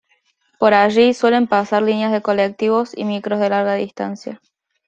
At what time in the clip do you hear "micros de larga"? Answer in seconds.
3.05-3.75